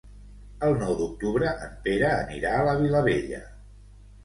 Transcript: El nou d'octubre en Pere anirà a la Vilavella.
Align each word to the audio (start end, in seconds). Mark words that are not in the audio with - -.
El 0.67 0.71
nou 0.83 0.95
d'octubre 1.01 1.51
en 1.67 1.77
Pere 1.85 2.09
anirà 2.15 2.57
a 2.57 2.65
la 2.71 2.77
Vilavella. 2.83 3.45